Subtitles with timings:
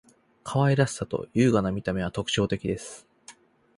[0.43, 3.05] 可愛らしさと優雅な見た目は特徴的です．